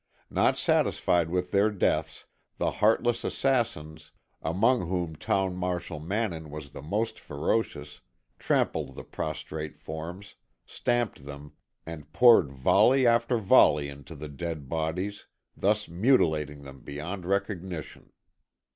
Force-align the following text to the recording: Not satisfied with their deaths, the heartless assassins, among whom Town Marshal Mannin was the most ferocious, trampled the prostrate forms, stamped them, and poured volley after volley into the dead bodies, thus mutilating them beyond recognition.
Not 0.31 0.57
satisfied 0.57 1.29
with 1.29 1.51
their 1.51 1.69
deaths, 1.69 2.25
the 2.57 2.71
heartless 2.71 3.23
assassins, 3.23 4.09
among 4.41 4.87
whom 4.89 5.15
Town 5.15 5.55
Marshal 5.55 5.99
Mannin 5.99 6.49
was 6.49 6.71
the 6.71 6.81
most 6.81 7.19
ferocious, 7.19 8.01
trampled 8.39 8.95
the 8.95 9.03
prostrate 9.03 9.77
forms, 9.77 10.33
stamped 10.65 11.27
them, 11.27 11.53
and 11.85 12.11
poured 12.13 12.51
volley 12.51 13.05
after 13.05 13.37
volley 13.37 13.89
into 13.89 14.15
the 14.15 14.27
dead 14.27 14.67
bodies, 14.67 15.27
thus 15.55 15.87
mutilating 15.87 16.63
them 16.63 16.79
beyond 16.79 17.27
recognition. 17.27 18.11